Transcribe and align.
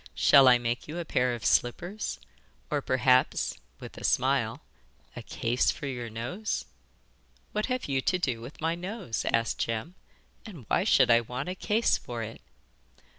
Shall 0.15 0.47
I 0.47 0.57
make 0.57 0.87
you 0.87 0.97
a 0.97 1.05
pair 1.05 1.35
of 1.35 1.45
slippers, 1.45 2.19
or 2.71 2.81
perhaps' 2.81 3.53
with 3.79 3.99
a 3.99 4.03
smile 4.03 4.61
'a 5.15 5.21
case 5.21 5.69
for 5.69 5.85
your 5.85 6.09
nose?' 6.09 6.65
'What 7.51 7.67
have 7.67 7.85
you 7.87 8.01
to 8.01 8.17
do 8.17 8.41
with 8.41 8.59
my 8.61 8.73
nose?' 8.73 9.27
asked 9.31 9.59
Jem. 9.59 9.93
'And 10.43 10.65
why 10.67 10.85
should 10.85 11.11
I 11.11 11.21
want 11.21 11.49
a 11.49 11.53
case 11.53 11.99
for 11.99 12.23
it? 12.23 12.41